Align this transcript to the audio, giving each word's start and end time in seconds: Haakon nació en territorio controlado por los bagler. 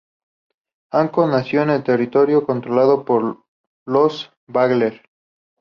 Haakon 0.91 1.29
nació 1.29 1.61
en 1.61 1.83
territorio 1.83 2.43
controlado 2.43 3.05
por 3.05 3.45
los 3.85 4.31
bagler. 4.47 5.03